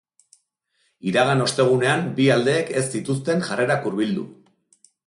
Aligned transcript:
Iragan 1.11 1.45
ostegunean 1.45 2.03
bi 2.21 2.27
aldeek 2.37 2.75
ez 2.83 2.87
zituzten 2.97 3.47
jarrerak 3.51 3.89
hurbildu. 3.89 4.27